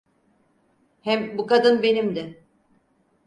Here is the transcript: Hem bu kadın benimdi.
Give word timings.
Hem 1.01 1.37
bu 1.37 1.47
kadın 1.47 1.83
benimdi. 1.83 2.43